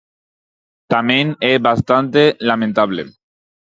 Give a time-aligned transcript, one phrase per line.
[0.93, 3.01] Tamén é bastante lamentable.